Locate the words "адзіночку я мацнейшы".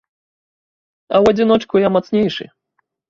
1.35-2.49